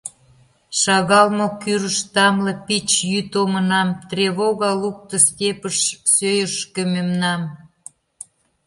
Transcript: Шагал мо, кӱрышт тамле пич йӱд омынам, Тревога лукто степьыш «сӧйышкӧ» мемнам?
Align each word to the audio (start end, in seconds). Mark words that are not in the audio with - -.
Шагал 0.79 1.27
мо, 1.37 1.47
кӱрышт 1.61 2.05
тамле 2.13 2.53
пич 2.65 2.89
йӱд 3.11 3.31
омынам, 3.41 3.89
Тревога 4.09 4.71
лукто 4.81 5.15
степьыш 5.27 5.77
«сӧйышкӧ» 6.13 6.81
мемнам? 6.93 7.41